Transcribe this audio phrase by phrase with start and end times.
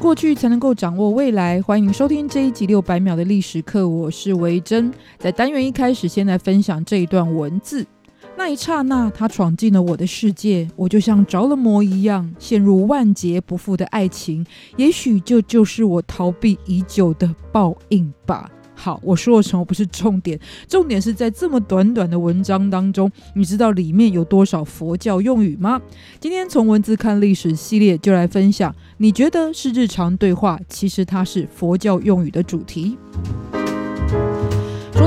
[0.00, 1.60] 过去，才能够掌握未来。
[1.60, 4.90] 欢迎收听这一集六百秒的历史课，我是维珍。
[5.18, 7.86] 在单元一开始，先来分享这一段文字。
[8.34, 14.44] 那一刹那，他闯进了我的世界，我就像着了魔一样，陷入万劫不复的爱情。
[14.78, 18.50] 也许这就，就是我逃避已久的报应吧。
[18.82, 25.78] 好，我说了什么不是重点，重点是在这么短短的文章当中，你知道里面有多少佛教用语吗？
[26.18, 32.96] 今天从文字看历史系列就来分享，你觉得是日常对话，其实它是佛教用语的主题。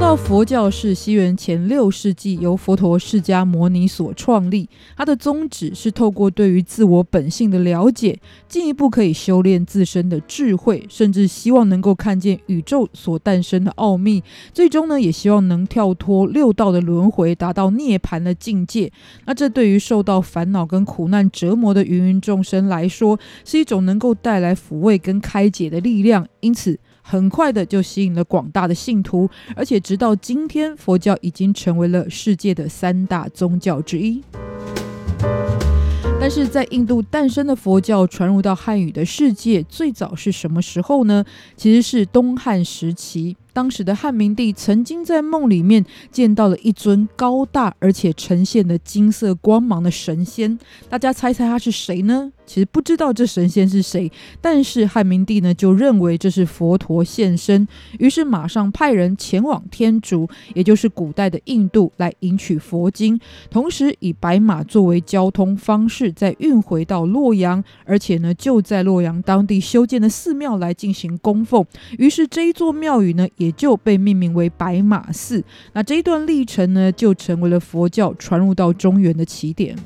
[0.00, 18.90] 到佛教是西元前六世纪由佛陀释迦牟尼所创立，它的宗旨是透过对于自我本性的了解，进一步可以修炼自身的智慧，甚至希望能够看见宇宙所诞生的奥秘，最终呢，也希望能跳脱六道的轮回，达到涅槃的境界。
[19.26, 26.26] 那这对于受到烦恼跟苦难折磨的芸芸众生来说，是一种能够带来抚慰跟开解的力量。
[26.40, 26.76] 因此，
[27.10, 34.22] 很快的就吸引了广大的信徒，而且直到今天，佛教已经成为了世界的三大宗教之一。
[36.20, 41.24] 但是在印度诞生的佛教传入到汉语的世界，最早是什么时候呢？
[41.56, 43.36] 其实是东汉时期。
[43.52, 50.56] 当时的汉明帝曾经在梦里面见到了一尊高大而且呈现了金色光芒的神仙，
[50.88, 52.30] 大家猜猜他是谁呢？
[52.50, 57.64] 其实不知道这神仙是谁，但是汉明帝呢就认为这是佛陀现身，
[58.00, 63.20] 于是马上派人前往天竺，也就是古代的印度来迎取佛经，
[63.52, 71.64] 同时以白马作为交通方式再运回到洛阳，而且呢就在洛阳当地修建的寺庙来进行供奉，
[71.98, 75.44] 于是这一座庙宇呢也就被命名为白马寺。
[75.72, 79.76] 那这一段历程呢就成为了佛教传入到中原的起点。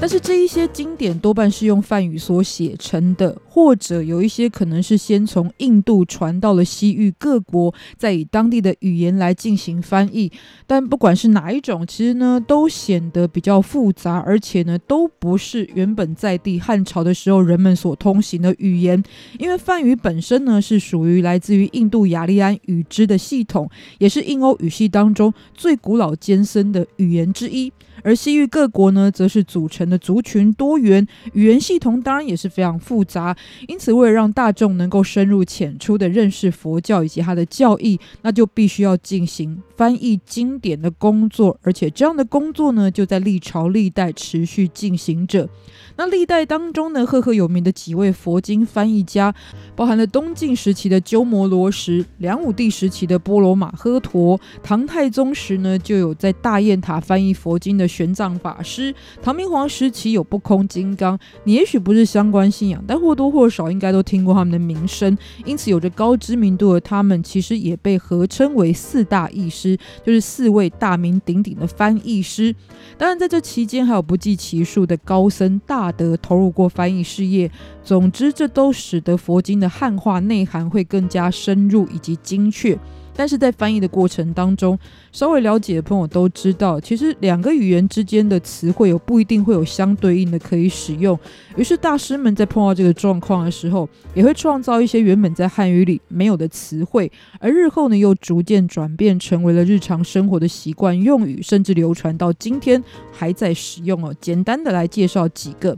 [0.00, 10.32] 但是这一些经典多半是用梵语所写成的，或者有一些可能是先从印度传到了西域各国，再以当地的语言来进行翻译。
[10.66, 19.00] 但不管是哪一种，其实呢都显得比较复杂，而且呢都不是原本在地汉朝的时候人们所通行的语言。
[19.38, 23.68] 因为梵语本身呢是属于来自于印度雅利安语支的系统，
[23.98, 27.70] 也是印欧语系当中最古老艰深的语言之一。
[28.02, 33.36] 而西域各国呢，则是组成的族群多元，语言系统当然也是非常复杂。
[33.68, 41.58] 因此，为了让大众能够深入浅出的认识佛教以及它的教义，那就必须要进行翻译经典的工作。
[41.62, 45.48] 而且，这样的工作呢，就在历朝历代持续进行着。
[45.96, 49.34] 那历代当中呢，赫赫有名的几位佛经翻译家，
[49.76, 61.18] 包含了东晋时期的鸠摩罗什、梁武帝时期的波罗马呵陀、唐太宗时呢，就有在大雁塔翻译佛经的玄奘法师；唐明皇时期有不空金刚。
[61.44, 65.16] 你也许不是相关信仰，但或多或或少应该都听过他们的名声。
[65.44, 72.54] 因此，有着高知名度的他们，其实也被合称为四大译师，就是四位大名鼎鼎的翻译师。
[72.96, 75.90] 当然，在这期间还有不计其数的高僧大。
[75.90, 77.50] 德投入过翻译事业，
[77.82, 82.78] 总之，这都使得佛经的汉化内涵会更加深入以及精确。
[83.14, 84.78] 但是在翻译的过程当中，
[85.12, 91.18] 稍微了解的朋友都知道，其实两个语言之间的词汇有不一定会有相对应的可以使用。
[91.56, 102.82] 于是大师们在碰到这个状况的时候，也会创造一些原本在汉语里没有的词汇，而日后呢又逐渐转变成为了日常生活的习惯用语，甚至流传到今天
[103.12, 104.14] 还在使用哦。
[104.20, 105.76] 简单的来介绍几个。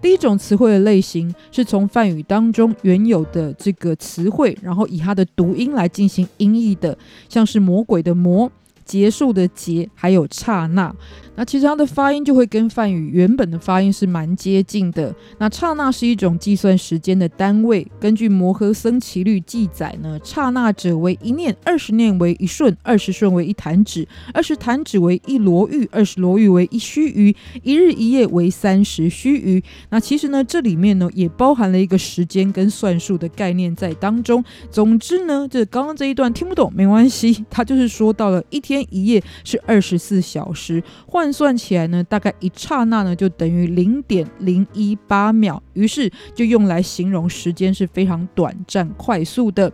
[0.00, 6.96] 第一种词汇的类型是从梵语当中原有的这个词汇，然后以它的读音来进行音译的，
[7.28, 8.50] 像是魔鬼的魔。
[8.86, 10.94] 结束的结，还有刹那，
[11.34, 15.12] 那其实它的发音就会跟梵语原本的发音是蛮接近的。
[15.38, 27.34] 那刹那是一种计算时间的单位，根据《摩诃僧只律》记载呢，刹那者为一念，二十念为一瞬，二十瞬为一弹指，二十弹指为一罗喻，二十罗喻为一须臾，
[27.64, 29.62] 一日一夜为三十须臾。
[29.90, 34.44] 那其实呢，这里面呢也包含了一个时间跟算术的概念在当中。
[34.70, 38.75] 总之呢，这刚刚这一段听不懂没关系，它就是说到了一天。
[38.76, 49.72] 天一夜是二十四小时，换算起来呢，大概一刹那呢就等于零点零一八秒，于是就用来形容时间是非常短暂、快速的。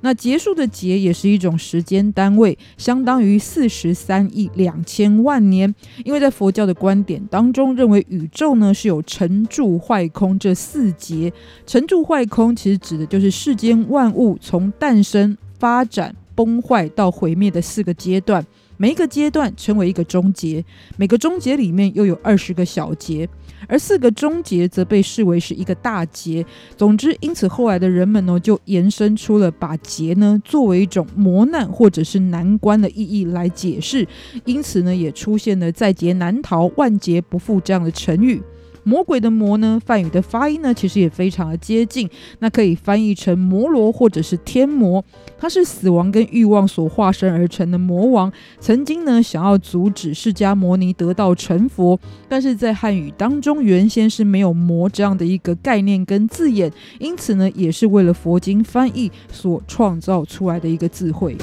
[0.00, 5.74] 那结束的结也是一种时间单位，相当于四十三亿两千万年。
[6.04, 11.32] 因为在佛教的观点当中，认为宇宙呢是有成住坏空这四劫。
[11.66, 18.46] 成住坏空其实指的就是世间万物从诞生、发展、崩坏到毁灭的四个阶段。
[18.76, 20.64] 每一个阶段称为一个终结，
[20.96, 23.28] 每个终结里面又有二十个小节，
[23.66, 26.46] 而四个终结则被视为是一个大劫。
[26.76, 34.06] 总之，因此后来的人们呢，就延伸出了把劫呢作为一种磨难或者是难关的意义来解释，
[34.44, 38.40] 因此呢，也出现了在劫难逃、万劫不复这样的成语。
[38.88, 42.08] 魔鬼的魔呢，梵语的发音呢，其实也非常的接近，
[42.38, 45.04] 那可以翻译成魔罗或者是天魔。
[45.36, 52.00] 他是死亡跟欲望所化身而成的魔王，曾经呢想要阻止释迦牟尼得道成佛，
[52.30, 61.36] 但是在汉语当中原先是没有魔这样的一个概念跟字眼，因此呢也是为了佛经翻译所创造出来的一个智慧。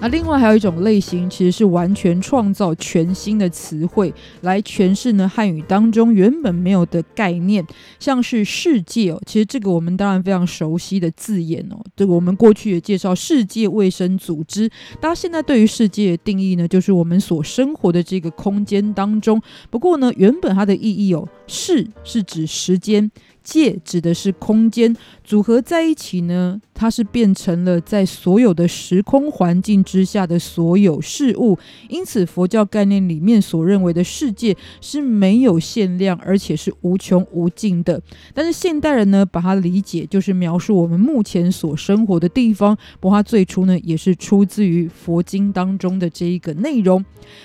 [0.00, 7.66] 那另外还有一种类型，其实是完全创造全新的词汇来诠释呢汉语当中原本没有的概念，
[7.98, 19.42] 像是世界哦，其实这个我们当然非常熟悉的字眼哦，这个我们过去也介绍世界卫生组织，大家现在对于世界的定义呢，就是我们所生活的这个空间当中。
[19.68, 23.10] 不过呢，原本它的意义哦，世是指时间。
[23.48, 31.58] 界指的是空间，组合在一起呢，它是变成了在所有的时空环境之下的所有事物。
[31.88, 37.98] 因此，佛教概念里面所认为的世界是没有限量，而且是无穷无尽的。
[38.34, 42.76] 但是现代人呢，把它理解就是描述我们目前所生活的地方。
[43.00, 47.02] 不过，它最初呢，也是出自于佛经当中的这一个内容。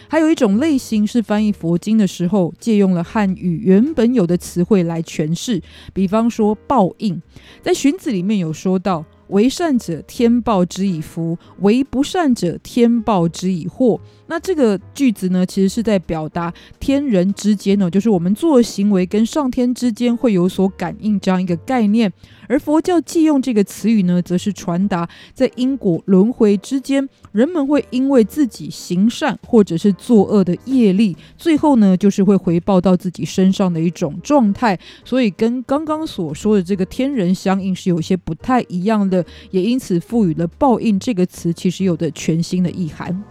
[0.10, 5.62] 还有一种类型是翻译佛经的时候，借用了汉语原本有的词汇来诠释。
[5.94, 7.22] 比方说报应，
[7.62, 14.02] 在《荀子》里面有说到：“为善者，天报之以福；为不善者，天报之以祸。”
[14.34, 22.12] 那这个句子呢，其实是在表达天人之间呢，就是我们做行为跟上天之间会有所感应这样一个概念。
[22.50, 34.80] 而佛教借用这个词语呢，则是传达在因果轮回之间，人们会因为自己行善或者是作恶的业力，最后呢，就是会回报到自己身上的一种状态。
[35.06, 43.24] 所以跟刚刚所说的这个天人相应是有些不太一样的，也因此赋予了报应这个词其实有着全新的意涵。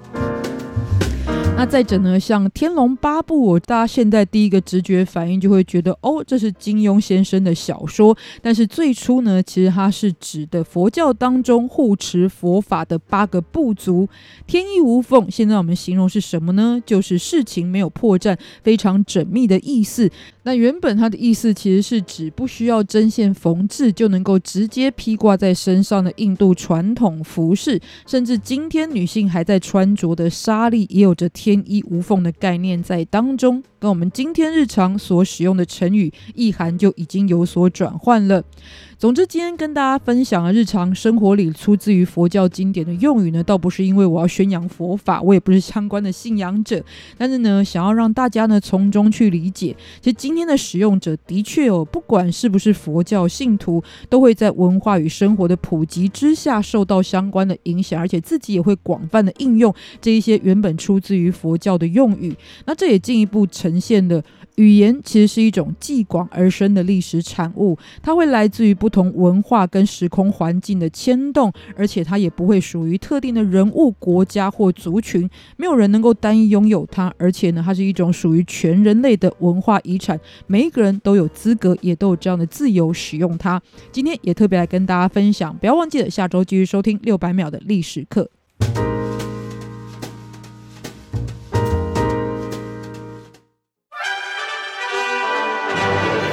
[1.54, 8.16] 那再者呢，像《天龙八部》，我大家现在第一个直觉反应就会觉得，哦，这是金庸先生的小说。
[8.40, 14.08] 但是最初呢，其实它是指的佛教当中护持佛法的八个部族。
[14.44, 16.82] 天衣无缝，现在我们形容是什么呢？
[16.84, 20.10] 就是事情没有破绽，非常缜密的意思。
[20.44, 38.42] 那原本它的意思其实是指不需要针线缝制就能够直接披挂在身上的印度传统服饰，甚至今天女性还在穿着的纱丽，也有着天衣无缝的概念在当中，跟我们今天日常所使用的成语意涵就已经有所转换了。
[39.02, 46.80] 总之，今天跟大家分享的日常生活里出自于佛教经典的用语呢，倒不是因为我要宣扬佛法，我也不是相关的信仰者，
[47.18, 62.32] 但是呢，想要让大家呢从中去理解，其实今天的使用者的确哦，不管是不是佛教信徒，都会在文化与生活的普及之下受到相关的影响，而且自己也会广泛的应用这一些原本出自于佛教的用语。
[62.66, 64.22] 那这也进一步呈现了。
[64.56, 83.60] 语言其实是一种继广而生的历史产物，它会来自于不同文化跟时空环境的牵动，而且它也不会属于特定的人物、国家或族群，没有人能够单一拥有它，而且呢，它是一种属于全人类的文化遗产，每一个人都有资格，也都有这样的自由使用它。
[83.90, 88.28] 今天也特别来跟大家分享，不要忘记了下周继续收听六百秒的历史课。